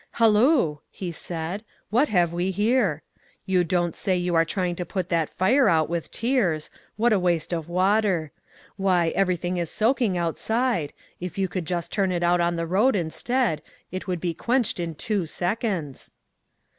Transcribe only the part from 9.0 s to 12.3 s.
everything is soaking outside; if you could just turn it